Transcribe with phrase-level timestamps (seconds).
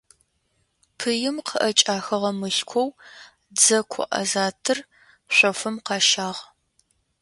[0.97, 2.87] Пыим къыӏэкӏахыгъэ мылъкоу
[3.55, 4.77] дзэ ку азатыр
[5.35, 6.41] шъофым къащагъ.